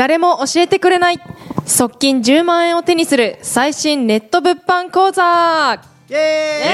[0.00, 1.20] 誰も教えてくれない。
[1.66, 5.74] 側近10万円を手にする最新ネット物販講座。
[6.08, 6.70] イエ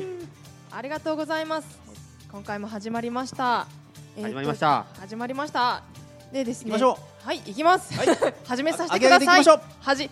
[0.00, 0.06] ーイ。
[0.70, 1.78] ありがとうございます。
[2.30, 3.66] 今回も始まりました。
[4.16, 4.86] えーと始まりました。
[5.00, 5.82] 始まりました。
[6.32, 6.70] でですね。
[6.70, 8.08] 行きましょはい行きます、はい。
[8.48, 9.44] 始めさせてください。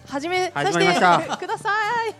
[0.07, 0.85] 始めさせて
[1.39, 1.71] くださ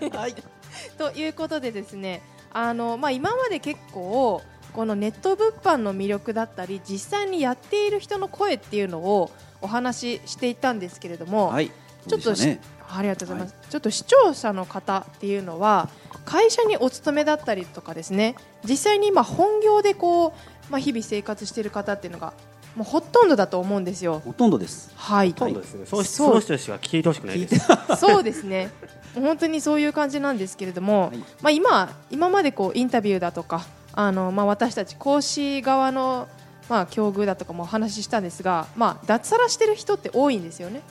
[0.01, 0.11] い。
[0.11, 0.59] はい
[1.01, 2.21] ということでですね
[2.53, 4.43] あの、まあ、今まで結構
[4.74, 9.30] このネット物販の魅力だったり実際にやっている人の声っていうのを
[9.62, 11.71] お話ししていたんですけれども、はい
[12.09, 15.91] ちょっとありがとうございます、ちょっと視聴者の方っていうのは
[16.24, 20.32] 会社にお勤めだったりとかですね実際に今本業でこう、
[20.71, 22.32] まあ、日々生活している方っていうのが
[22.77, 24.23] もうほとんどだと思うんですよ。
[24.24, 25.87] ほとんどですはい、ほとんどですね。
[25.87, 27.69] そうそうその人しか聞いてほしくないです。
[27.69, 28.71] てそうですね。
[29.14, 36.29] 本当にそういう感じなんですけれども、はいまあ今今までこうインタビューだとかあのまあ私たち講師側の
[36.68, 40.82] まあ境遇だとかもお話ししたんですが、まあ脱サラしてる人って多いんですよね。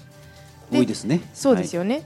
[0.69, 2.03] で多いですねそうですよね。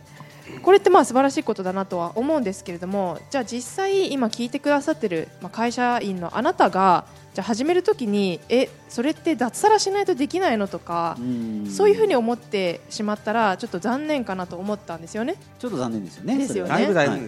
[0.62, 11.68] これってまあ素晴らしいことだなとは思うんですけれどもじゃあ実際今聞いてくださってる、まあ、会社員のあなたがじゃあ始めるときにえそれって脱サラしないとできないのとかん。
[11.68, 15.36] そういうふうに思ってしまったらちょっと残念かなと思ったんですよね。
[15.58, 16.70] ちょっと残念ですよねですよね。
[16.70, 17.26] だいぶだいぶ、はい。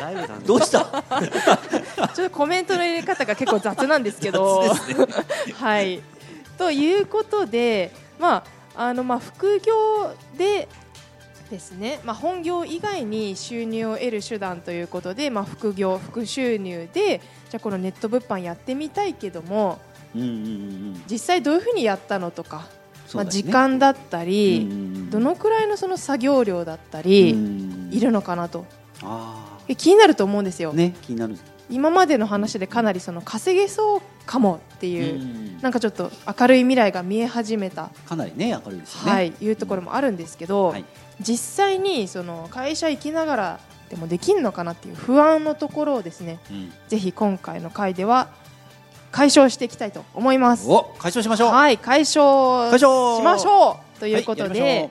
[0.00, 0.78] だいぶどうした？
[2.14, 4.72] ちょっとコメントの入れ方が結構雑なんですけど。
[5.54, 6.00] はい。
[6.56, 7.90] ということで、
[8.20, 8.44] ま
[8.76, 10.68] ああのまあ副業で
[11.52, 19.78] ですね、まあ本業以外に収入を得る手段ということで、まあ副業副収入でじゃあこのネット物販やってみたいけども、
[20.14, 20.38] うんうんうんう
[20.96, 21.02] ん。
[21.08, 22.66] 実際どういうふうにやったのとか、
[23.14, 28.64] まあ時間だったり、うんうんうんどのくらいのその作業量だったり、うんいるのかなと。
[29.02, 30.70] あえ気になると思うんですよ。
[30.70, 31.36] あね気になる。
[31.68, 35.20] 今までの話でかなりその稼げそうかもっていう。
[35.20, 39.12] うんなんかちょっと明るい未来が見え始めた、かなりね明るいですよね。
[39.12, 40.84] はい、いうところもあるんですけど、はい
[41.22, 46.72] 実際にその会社行きながらでもできるのかなっていう不安のところをですねうん。
[46.88, 48.28] ぜひ今回の回では
[49.10, 50.66] 解消していきたいと思います。
[50.68, 51.50] お解消しましょう。
[51.50, 53.18] はい解消解消。
[53.18, 54.90] しましょうということはいで、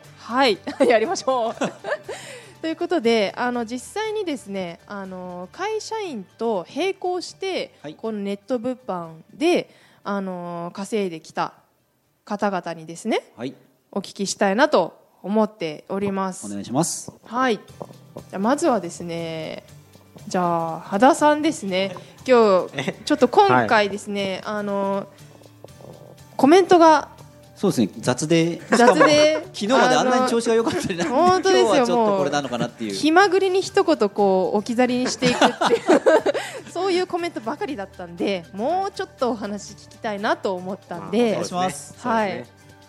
[0.72, 1.56] はい、やりましょう。
[2.62, 7.96] ということであの実際にですねあの会社員と並行して、はい。
[7.96, 11.54] このネット物販であの稼いできた
[12.24, 13.56] 方々にですねはい。
[13.92, 16.48] お聞きしたいなと思っております。
[16.48, 17.12] お願いします。
[17.26, 17.58] はい。
[17.58, 19.64] じゃあまずはですね、
[20.28, 21.96] じゃあ羽田さんですね。
[22.28, 25.08] 今日ちょっと今回ですね、あの
[26.38, 27.10] コメントが
[27.62, 27.90] そうですね。
[28.00, 28.60] 雑で。
[28.72, 29.36] 雑で。
[29.54, 32.08] 昨日まであんなに調子が良かったのに本当ですよ今日はちょっもう。
[32.08, 32.96] とこれなのかなっていう。
[32.96, 36.02] 気まぐれに一言こう置き去りにしていくっていう。
[36.74, 41.94] そういうコメントばかりだったんで、もうちょっとお話聞きたいなと思ったんで、お願いします。
[42.00, 42.46] はい、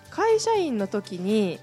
[0.08, 1.60] 会社員の時に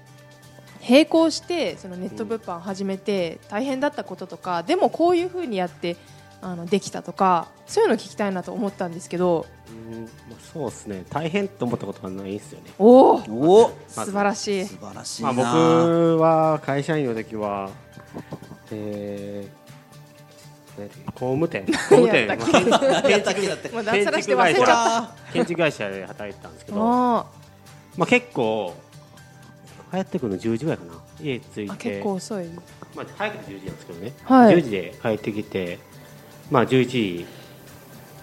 [0.88, 5.96] 並行してそのネット物販始めて大変だったこととか、でもこういうふうにやって
[6.42, 9.46] あのできたとかそういうの聞きたいなと思ったんですけど。
[9.68, 11.04] うんまあそうですね。
[11.10, 12.70] 大変と思ったことはないですよね。
[12.78, 14.64] おおおお素晴らしい。
[14.64, 17.70] 素晴らしいまなあ僕は会社員の時は、
[18.72, 19.60] えー
[21.14, 22.38] 工務店、 工務店、建
[25.44, 25.90] 築会社。
[25.90, 27.40] で働いてたんですけたど、まあ
[28.04, 28.74] あ結構
[29.90, 30.92] 帰ってくるの10時ぐらいかな。
[31.20, 31.76] 家着いて。
[31.76, 32.46] 結、構遅い。
[32.94, 34.12] まあ早くて10時なんですけどね。
[34.24, 34.56] はい。
[34.56, 35.78] 10時で帰ってきて、
[36.50, 37.26] まあ11時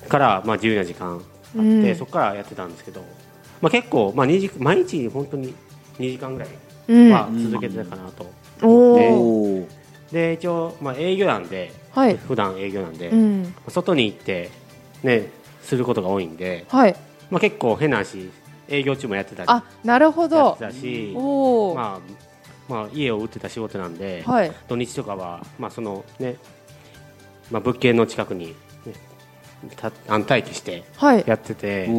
[0.07, 1.95] からまあ自由な時間あって、うん。
[1.95, 3.01] そこからやってたんですけど、
[3.61, 5.53] まあ結構まあ2時毎日本当に
[5.99, 6.49] 2時間ぐらい
[6.87, 7.11] うん。
[7.11, 8.25] は続けてたかなと。
[8.61, 9.67] おでおおー
[10.11, 12.15] で一応まあ営業なんで、はい。
[12.15, 13.53] 普段営業なんで、うん。
[13.67, 14.49] 外に行って
[15.03, 15.29] ね
[15.61, 16.95] することが多いんで、はい。
[17.29, 18.29] まあ結構変な話
[18.67, 21.99] 営業中もやってたりあなるほやっどてたし、おお、ま
[22.69, 24.51] あまあ家を売ってた仕事なんで、はい。
[24.67, 26.35] 土日とかはまあそのね
[27.49, 28.53] まあ物件の近くに、ね、
[29.75, 31.23] た安待機してはい。
[31.25, 31.87] やってて。
[31.89, 31.91] お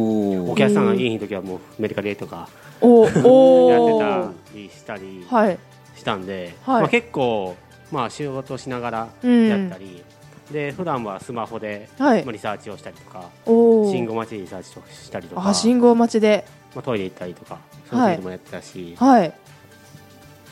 [0.47, 0.51] ー。
[0.51, 2.47] お客さんがいい日の時はもうメディカリとか
[2.81, 3.05] おお
[3.69, 5.57] やおってたりしたりはい。
[5.95, 6.81] したんで、はい。
[6.81, 7.55] まあ、結構、
[7.91, 9.47] まあ、仕事しながらうん。
[9.47, 10.03] やったり、
[10.51, 12.23] で普段はスマホで、はい。
[12.23, 15.49] まあ、リサーチをしたりとかおお信号待ちでリサーチをしたりとか。
[15.49, 16.45] あ信号待ちで
[16.75, 19.33] まあ、トイレ行ったりとかそういうこともやってたし、はい。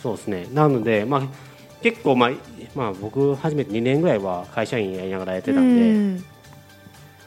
[0.02, 0.48] そうですね。
[0.54, 1.22] なので、まあ、
[1.82, 2.32] 結構、まあ
[2.76, 6.26] まあ、僕初めて2年ぐらいは会社員やりながらやってたんで、うん。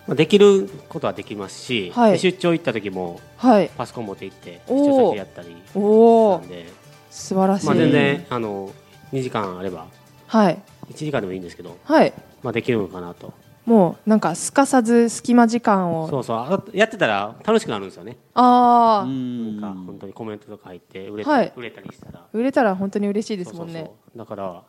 [0.06, 3.70] まあ、できることはできますし、はいで出張行った時もはい。
[3.76, 6.66] パソコン持って行って出張先やったりおおしたんで、
[7.10, 8.72] 素晴らしい、まあ、全然あの
[9.12, 9.86] 2時間あれば
[10.26, 10.62] はい。
[10.92, 12.12] 1時間でもいいんですけど、はい。
[12.42, 13.32] まあ、できるのかなと
[13.70, 16.08] もうなんかすかさず隙間時間を。
[16.08, 16.36] そうそう。
[16.38, 18.16] あやってたら楽しくなるんですよね。
[18.34, 19.74] ああ、うんなん。
[19.76, 21.52] か本当にコメントとか入って売れ,、はい。
[21.54, 22.24] 売れたりしたら。
[22.32, 23.72] 売れたら本当に嬉しいですもんね。
[23.74, 24.18] そうそうそう。
[24.18, 24.62] だから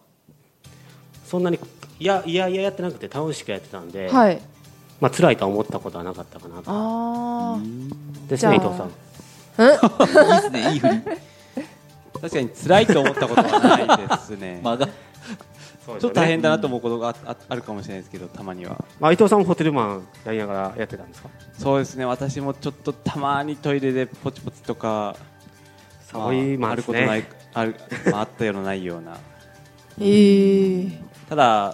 [1.26, 1.60] そんなに
[2.00, 4.40] いやいやいややってなくて楽しくやってたんで、はい。
[5.00, 6.66] まあ辛いとは思ったことはなかったかなと。
[6.68, 7.58] あ
[8.30, 8.52] ですじゃあ。
[8.52, 8.92] ね伊藤さん。
[9.58, 11.02] あいいですねいい振り。
[12.22, 13.60] 確かに辛いと思ったことは
[13.98, 14.62] ないですね。
[14.64, 14.96] 間がそう
[15.86, 18.86] ちょっと大変だなと思うことがあああるかもしれないですけどたまには。
[19.00, 21.30] まあ、伊藤さんもホテルマンやりながらやってたんですか？
[21.58, 25.16] そうですね私もちょっとたまにトイレでポチポチとか
[26.14, 27.76] まあ、あることないねある、
[28.12, 29.18] まあ、あったようなないような。
[30.00, 31.02] ええ。
[31.30, 31.74] ただ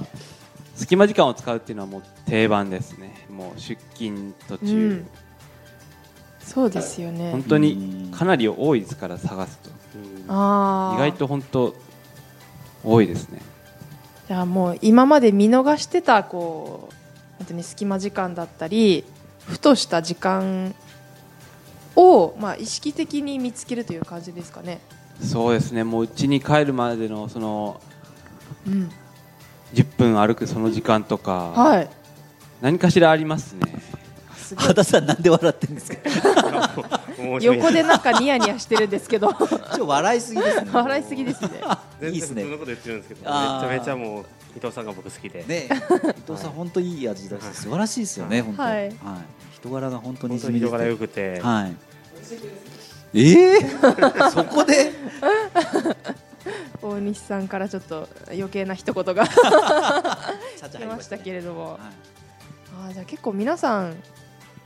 [0.76, 3.26] 隙間時間を使うっていうのはもう定番ですね。
[3.32, 5.08] もう出勤途中、うん。
[6.40, 7.32] そうですよね。
[7.32, 9.70] 本当にかなり多いですから探すと。
[10.28, 11.76] 意外と本当
[12.84, 13.42] 多いですね
[14.28, 16.94] じゃあもう今まで見逃してたこう
[17.38, 19.04] 本当に隙間時間だったり
[19.48, 20.76] ふとした時間
[21.96, 24.80] を、まあ、意識的に見つけるという感じですかね。
[25.24, 25.84] そうですね。
[25.84, 27.82] もう家に帰るまでのその
[28.68, 28.92] うん、
[29.74, 31.90] 10分歩くその時間とか、はい。
[32.62, 33.62] 何かしらありますね。
[34.56, 35.98] 羽田さんなんで笑ってるんですか？
[37.42, 39.34] 横でなんかニヤニヤしてるんですけど。
[39.34, 40.70] ちょっと笑いすぎですね。
[40.72, 41.50] 笑いすぎですね。
[42.00, 43.22] 全いいっすね然普通のこと言ってるんですけど。
[43.22, 44.26] めちゃめちゃもう
[44.58, 45.68] 伊藤さんが僕好きで、ね
[46.18, 48.96] 伊藤さん本当いい味出して素晴らしいですよね本当はい。
[49.54, 51.76] 人柄が本当に本当に人柄良くて、はい。
[53.14, 53.62] ええ
[54.32, 54.92] そこで？
[56.82, 61.80] 大西さんからちょっと余計な一言が ちゃちゃ出ましたけれども、はい。
[62.86, 63.96] あーじゃあ結構皆さん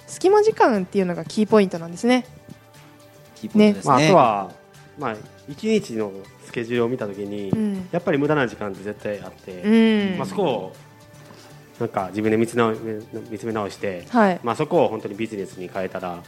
[0.08, 2.26] 隙間時間っていうのがキーポイントなんですね。
[3.42, 3.90] キーポイントですね。
[3.90, 4.52] まあ、あとは、
[5.00, 5.16] まあ、
[5.50, 6.12] 一日の
[6.46, 7.90] スケジュールを見たときに、うん。
[7.92, 10.18] やっぱり無駄な時間って絶対あって、うん。
[10.18, 10.76] まあ、そこを
[11.80, 12.76] なんか自分で見つ直
[13.32, 16.22] 見つめ直して、はい、まあ、そこを本当にビジネスに変えたら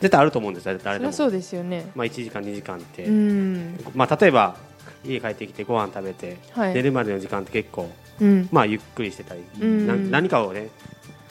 [0.00, 0.78] 絶対あると思うんですよ。
[0.78, 1.12] 誰でも。
[1.12, 1.90] そうですよね。
[1.96, 4.56] まあ、1時間2時間って、うん、まあ、例えば
[5.04, 6.74] 家帰ってきてご飯食べて、はい。
[6.74, 7.90] 寝るまでの時間って結構、
[8.20, 9.86] うん、まあ、ゆっくりしてたり、うん。
[9.86, 10.68] な何かをね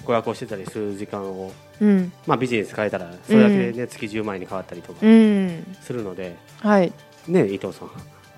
[0.05, 6.93] 娯楽をしてたりする時間を、うん、まあ、ビジネス変えたらそれだけで、ね月10万円に変わったりとかうん、するので、はい、
[7.27, 7.89] ね伊藤さん。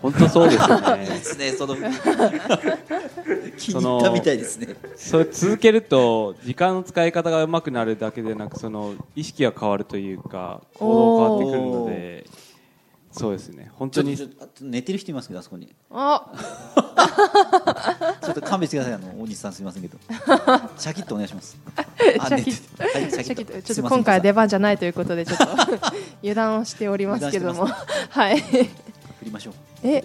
[0.01, 1.75] 本当そうですよいいねですねその。
[3.57, 4.75] 気に入ったみたいですね。
[4.95, 12.25] それ続けると時間の使い方がうまくなるだけでなくその意識が変わるというか行動が変わってくるので
[13.19, 13.71] そうですね。
[13.75, 14.15] 本当に。
[14.17, 15.73] ちょっと寝てる人いますけどあそこに。
[15.91, 16.25] あ、
[18.23, 18.93] ちょっと勘弁してください。
[18.93, 19.97] あの大西さんすみませんけど。
[20.77, 21.57] シャキッとお願いします。
[21.75, 25.45] シあャキッはいシャキッととちょっと今回は出番じゃないということでちょっと
[26.21, 27.67] 油断をしておりますけども、
[28.09, 28.39] はい。
[28.39, 28.67] 振
[29.23, 29.53] りましょう。
[29.83, 30.03] え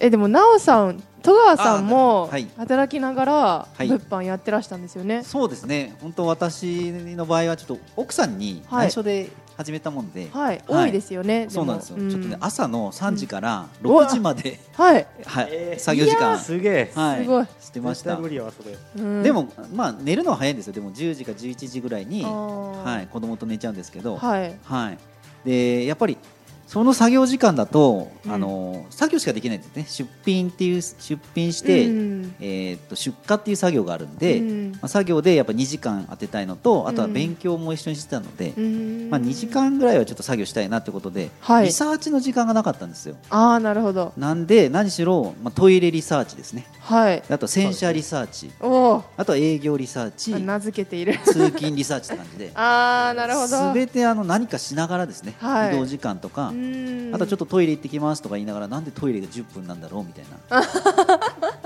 [0.00, 2.28] えでもなおさん戸川さんも
[2.58, 3.88] 働きながらはい。
[3.88, 5.22] 物販やってらしたんですよね。
[5.22, 5.96] そうですね。
[6.02, 8.88] 本当私の場合はちょっと奥さんにはい。
[8.88, 10.86] 内緒で始めたもんで、はい、はい。
[10.86, 11.46] 多いですよね。
[11.48, 13.90] そうなんですよ、もちょっとね朝の3時からうん。
[13.90, 17.22] うわ6時まで、はい、はいえー作業時間すげえ、はい。
[17.22, 17.46] すごい。
[17.60, 18.10] してました。
[18.10, 19.22] 絶対無理やわそれうん。
[19.22, 20.72] でもまあ寝るのは早いんですよ。
[20.72, 24.16] でも10時か11時ぐらいにはい子供と寝ちゃうんですけど。
[24.16, 24.98] はい、はい、
[25.44, 26.18] でやっぱり
[26.66, 28.32] その作業時間だと、うん。
[28.32, 29.84] あの作業しかできないんですね。
[29.88, 34.72] 出品っていう出品して、うんえーっと出荷っていう作業があるんで、うん。
[34.72, 37.12] まあ、作業でやっぱ2時間当てたいのとあとはうん。
[37.12, 39.10] 勉強も一緒にしてたので、うん。
[39.10, 41.66] まあ、2時間ぐらいはちょっと作業したいなってことで、はい。
[41.66, 43.16] リサーチの時間がなかったんですよ。
[43.30, 44.12] ああなるほど。
[44.16, 46.66] なんで何しろ、まあ、トイレリサーチですね。
[46.80, 47.22] はい。
[47.28, 48.50] あと洗車リサーチ。
[48.60, 50.32] おおあとは営業リサーチ。
[50.34, 51.18] 名付けている。
[51.24, 52.50] 通勤リサーチって感じで。
[52.56, 53.46] ああなるほど。
[53.48, 55.74] すべてあの何かしながらですね、はい。
[55.74, 57.10] 移動時間とか、うん。
[57.12, 60.60] あとちょっとトイレ行ってきますとか言いながらなんでトイレが10分なんだろうみたいな。
[60.62, 60.64] い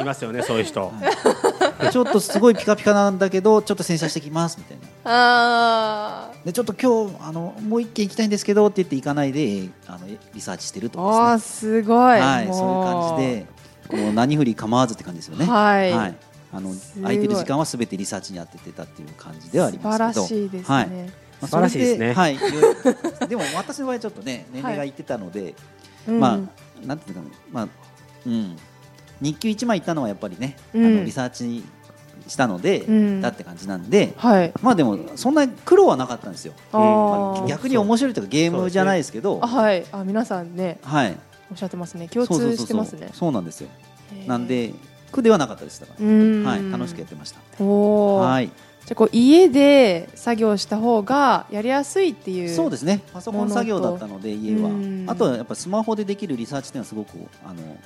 [0.09, 0.93] ますよねそういう人、
[1.81, 4.89] でちょっとすごいピカピカなんだけどちょっと洗車してきますみたいな。
[5.05, 12.17] あでちょっと今日あのもう一軒行きたいんですけどって言って行かないでえーあのえリサーチしてるとかですすごい。
[12.17, 13.47] ねはいもそういう感じで
[13.89, 15.47] こう何振り構わずって感じですよね。
[15.47, 15.93] はい。
[15.93, 17.03] あのすごい。
[17.03, 20.23] 空いてる時間はすべてリサーチに当ててたっていう感じではありますけど。
[20.23, 20.89] 素晴らしいですね、はい。
[20.89, 20.95] ま
[21.43, 22.13] あ素晴らしいですね。
[22.13, 22.39] はい。
[23.29, 25.55] でも私の場合ちょっとね 年齢がいってたので、
[26.07, 26.21] うん。
[26.21, 27.35] まあなんていうのかな。
[27.53, 27.69] まあ
[28.27, 28.57] うん
[29.21, 30.87] 日給1枚いったのはやっぱりね、うん。
[30.87, 31.65] あのリサーチ
[32.27, 33.21] したので、うん。
[33.21, 34.53] だって感じなんで、はい。
[34.63, 36.53] まあでもそんなに苦労はなかったんですよ。
[36.73, 39.85] あまーあ逆に面白いというかゲームじゃないですけど、あはい。
[39.93, 41.17] あ皆さんねはい、
[41.51, 42.09] おっしゃってますね。
[42.09, 42.57] 共そうそうそうそう。
[42.59, 43.69] 通してますねそうなんですよ。
[44.27, 44.73] なんで
[45.13, 45.81] 苦ではなかったです。
[45.81, 47.41] だから、はい、楽しくやってました。
[47.63, 48.31] おー。
[48.31, 48.51] はい、
[48.87, 53.03] じゃあこう家で作業した方がやりやすいっていうそうですね。
[53.13, 54.71] パソコン作業だったので家は。
[54.71, 57.11] うん、あとはやっぱスマホでできるリサーチっていうのはすごく
[57.45, 57.77] あの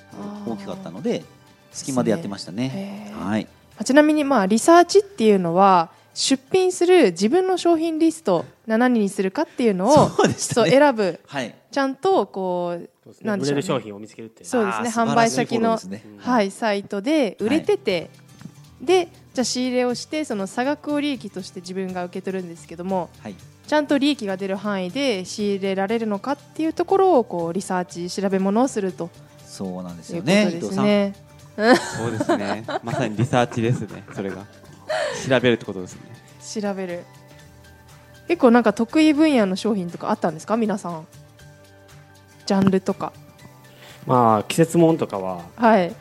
[0.47, 1.25] 大きかったので、
[1.73, 3.11] 隙間でやってましたね。
[3.11, 3.45] へーはい。
[3.45, 10.71] まあちなみにまあリサーチっていうのは出品する自分の商品リスト何にするかっていうのをそうね。
[10.71, 11.19] 選ぶ。
[11.27, 11.55] はい。
[11.73, 13.55] ちゃんとこうなんでしょうね。
[13.55, 14.67] 売れる商品を見つけるってそう。
[14.67, 16.05] ですね販売先のね。
[16.19, 18.11] はい、サイトで売れてて、
[18.81, 23.35] でじゃあ仕入れをしてその差額を利益として自分が受け取るんですけどもはい。
[23.67, 29.09] ちゃんと利益が出る範囲で仕入れられるのかっていうところをこうリサーチ調べ物をすると。
[29.47, 31.15] そうなんですよいうことでね伊藤さんすね。
[31.57, 32.65] そうですね。
[32.83, 34.45] まさにリサーチですねそれが。
[35.27, 36.01] 調べるってことですね。
[36.61, 37.05] 調べる。
[38.29, 40.57] 結構なんか得意分野の商品とかあったんですか？
[40.57, 41.07] 皆さん。
[42.47, 43.13] ジャンルとか。
[44.07, 45.95] まあ季節もんとかははい、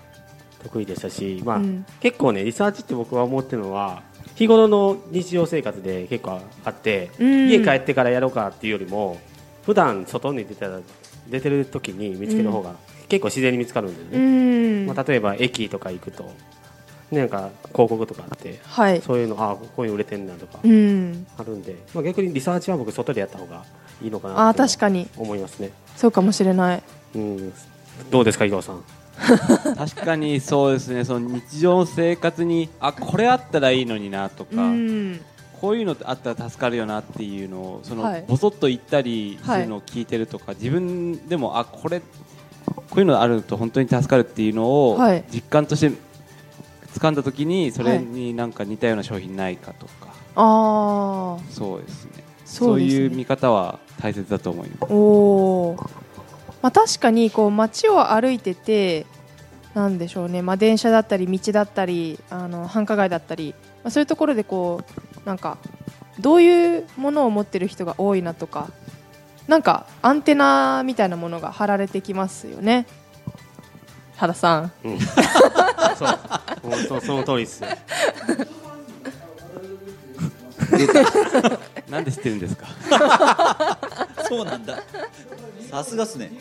[0.64, 1.86] 得意でしたし、まあうん。
[2.00, 4.04] 結構ねリサーチって僕は思ってるのは
[4.36, 7.50] 日頃の日常生活で結構あって、うん。
[7.50, 9.20] 家帰ってからやろうかっていうよりも
[9.66, 10.80] 普段外に出たら
[11.30, 12.76] 出てる時に見つける方が
[13.10, 14.88] 結構自然に見つかるんでうね、ん。
[14.88, 16.32] まあ、例えば駅とか行くと
[17.12, 19.02] なんか広告とかあってはい。
[19.02, 21.28] そういうのあこういうの売れてんなとかうん。
[21.38, 23.66] あるんで、まあ、逆にリサーチは僕外でやった方が
[24.02, 25.08] いいのかなあってー確かに。
[25.18, 26.84] 思いますね、そうかもしれない。
[27.14, 27.54] うん、
[28.10, 28.84] どうですか伊藤さん？
[29.78, 31.04] 確かにそうですね。
[31.06, 35.20] その日常の生活にあこれあったらいいのになとうか、ん。
[35.60, 38.24] こういうのあったら助かるよなっていうのをその、はい。
[38.28, 42.06] ぼそっと言ったりするのを聞いてるとか、自分でもあこれこ
[42.96, 45.24] ういうのあると本当に助かるっていうのをはい。
[45.32, 45.92] 実感として
[46.96, 49.92] 掴んだ時にそれになんか似たような商品ないかとか、
[50.36, 52.12] ああそうですね。
[52.46, 52.84] そうね。
[52.86, 54.94] いう見方は大切だと思います。
[56.62, 59.06] まあ、確かにこう街を歩いてて
[59.74, 64.82] なんでしょうね、まあ、電車だったり道だったりあの繁華街だったり、まあ、そういうところでこ
[65.26, 65.58] うなんか
[66.20, 68.70] どういうものを持ってる人が多いなとか
[69.48, 72.86] なんかアンテナみたいなものが張られてきますよね。
[74.18, 74.72] 原さん。
[74.84, 75.00] うん。
[75.98, 76.06] そ
[76.64, 76.68] う。
[76.68, 77.70] もうそその通りですよ。
[81.90, 82.68] なんで知ってるんですか？
[84.30, 84.78] そうなんだ。
[85.72, 86.32] さすがっすね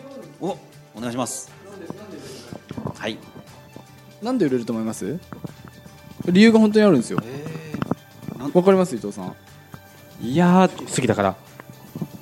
[0.40, 0.56] お
[0.97, 1.50] お願いします。
[2.94, 3.18] はい。
[4.23, 5.18] なんで売れると思います？
[6.26, 7.18] 理由が本当にあるんですよ。
[8.52, 8.94] わかります？
[8.97, 9.35] 伊藤さん。
[10.23, 11.37] いやー好きだから。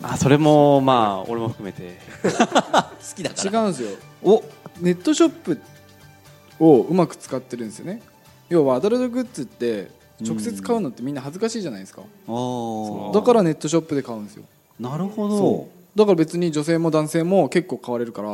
[0.03, 1.99] あそれもまあ俺も含めて。
[2.23, 2.31] 好
[3.17, 3.61] きだから。
[3.61, 3.89] 違うんですよ。
[4.23, 4.45] お。
[4.81, 5.61] ネットショップ
[6.61, 8.01] をうまく使ってるんですよね。
[8.49, 12.03] 要はアダルトグッズって直接買うのってみんな恥ずかしいじゃないですか。
[12.03, 12.07] だ
[13.23, 14.45] からネットショップで買うんですよ。
[14.79, 15.39] なるほど。
[15.39, 18.29] そうだから別に女性も男性も結構買われるから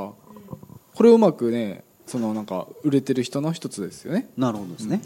[0.95, 4.29] これをうまくねそのなんか売れてる人の一つですよね。
[4.37, 5.01] なるほどですね、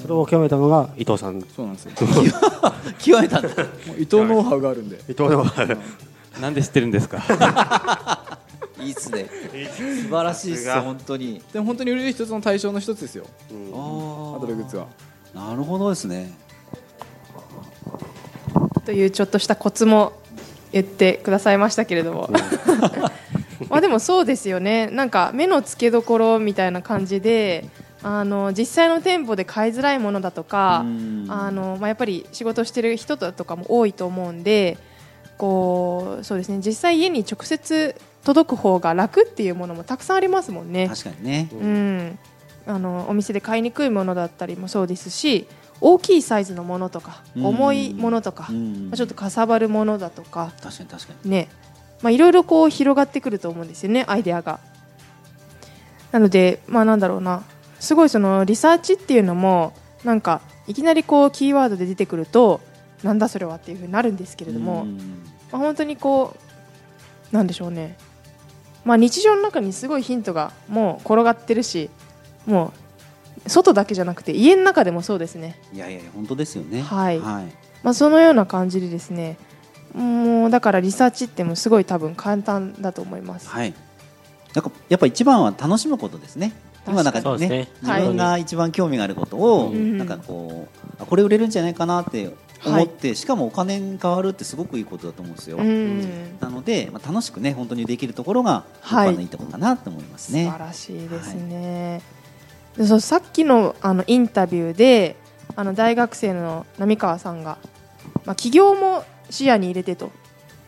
[0.00, 1.40] それを極めたのが伊藤さん。
[1.42, 1.92] そうなんですよ。
[2.98, 3.48] 極めたんだ。
[3.48, 3.54] も
[3.98, 4.96] う伊藤ノウハウがあるんで。
[5.08, 5.44] 伊藤の
[6.40, 7.18] なんで知ってるんですか？
[8.80, 9.28] いいっすね。
[9.76, 11.42] 素晴らしいっす本当に。
[11.52, 13.24] でも本当に売れる一つの対象の一つですよ。
[13.74, 14.86] あアダルトグッズは。
[15.34, 16.32] なるほどですね。
[18.84, 20.12] というちょっとしたコツも
[20.72, 22.30] 言ってくださいましたけれども。
[23.68, 24.88] まあでもそうですよね。
[24.88, 27.66] なんか目の付けどころみたいな感じで
[28.02, 31.26] あの実際の店舗で買いづらいものだとかうん。
[31.28, 34.78] あの、まあ、やっぱり仕事してる人だとかも多いと思うんで
[35.36, 36.60] こうそうですね。
[36.64, 37.94] 実際家に直接
[38.24, 40.88] 届く方が楽っていうものもたくさんありますもんね。
[40.88, 41.48] 確かにね。
[41.52, 42.18] うん、
[42.66, 45.46] あのお店で買いにくいものだったりもそうですし
[45.80, 47.46] 大きいサイズのものとかうん。
[47.46, 48.48] 重いものとか、
[48.94, 51.30] ちょっとかさばるものだとか確かに確かに。
[51.30, 51.48] ね。
[52.02, 54.60] まあいろいろこう広がってくると思うんですよねアイデアが。
[56.12, 57.42] なのでまあなんだろうな。
[57.80, 59.72] すごいそのリサーチっていうのも
[60.04, 62.60] なんかいきなりこうキーワードで出てくると
[63.02, 64.96] なんだそれはっていうふうになるんですけれども、うん。
[65.52, 66.36] まあ、本当にこ
[67.32, 67.96] うなんでしょうね、
[68.84, 71.90] まあ、日常の中にすごいヒントがもう転がってるし
[72.46, 72.87] もう
[73.46, 76.82] 外だけじゃなくて家の中でもそうですね、いやいや本当ですよね。
[76.82, 77.20] はい。
[77.20, 77.44] はい。
[77.82, 79.36] まあ、そのような感じでですね
[79.94, 83.48] もうだからリサーチってもすごい多分簡単だと思います。
[83.48, 83.74] はい。
[84.54, 86.52] なんかやっぱ一番は楽しむことですね。
[86.86, 87.68] 今なんかねね。
[87.82, 90.68] 自分が一番興味があることを、うんなんかこ
[90.98, 99.06] うあこれ売れるんじゃないかなって思って、しかもお金に変わるってすごくいいことだと思うんですよ、うんなので、まあ、楽しくね本当にできるところが一はい。
[99.08, 102.00] 番のいいところかなと思いますね、素晴らしいですね、
[102.78, 105.16] でそうさっきのあのインタビューで
[105.56, 107.58] あの大学生の浪川さんが、
[108.24, 110.12] まあ、起業も視野に入れてと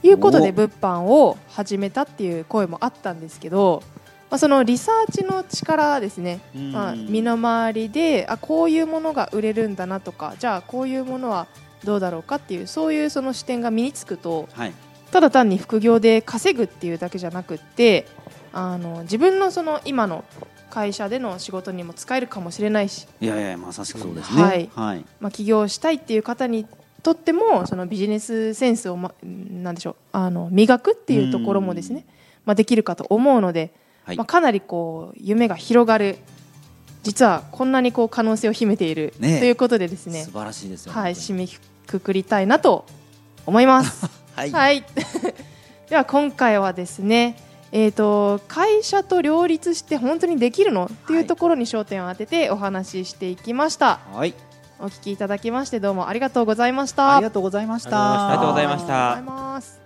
[0.02, 3.85] いうことでお物販を始めたっていう声もあったんですけど、
[4.29, 6.73] まあ、そのリサーチの力ですね、うん。
[6.73, 11.47] まあ、身の回りであこういうものが売れるんだなとかじゃあこういうものは
[11.85, 14.75] どうだろうかっていうそういうその視点が身につくとはい。
[15.12, 18.07] ただ単に副業で稼ぐっていうだけじゃなくって
[18.52, 20.25] あの自分のその今の
[20.71, 24.43] 会社での仕事にも使えるかもしれないし、いやいやまさしくそうですね。
[24.43, 24.71] はい。
[24.75, 25.05] はい。
[25.21, 26.67] まあ、起業したいっていう方に
[27.03, 32.07] とってもそのビジネスセンスを、ま、なんでしょうあの磨くっていうところもですね、
[32.45, 33.75] まあ、できるかと思うので、
[34.05, 34.17] はい。
[34.17, 36.19] まあ、かなりこう夢が広がる
[37.03, 39.41] 実はこんなにこう可能性を秘めている、ねえ。
[39.41, 41.49] ということでですね素晴らしいですよはい、本締め
[41.87, 42.87] くくりたいなと
[43.47, 44.09] 思います。
[44.37, 44.85] 当 にはい、
[45.89, 47.37] では今回はですね、
[47.73, 54.00] えーと、会社と両立して本当にできるの、っていうところに焦点を当ててお話ししていきました。
[54.12, 54.35] はい。
[54.81, 57.17] お聞きいただきましてどうもありがとうございました。
[57.17, 58.29] ありがとうございました。
[58.29, 59.12] ありがとうございました。
[59.12, 59.81] ありがとうございます。